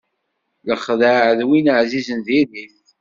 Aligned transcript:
Lexdeɛ 0.67 1.17
d 1.37 1.39
win 1.47 1.67
ɛzizen 1.79 2.19
diri-t. 2.27 2.87